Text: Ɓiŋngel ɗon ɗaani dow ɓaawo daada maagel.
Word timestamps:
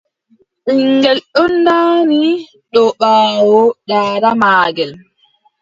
Ɓiŋngel 0.63 1.19
ɗon 1.33 1.51
ɗaani 1.65 2.19
dow 2.73 2.89
ɓaawo 2.99 3.59
daada 3.89 4.29
maagel. 4.41 4.91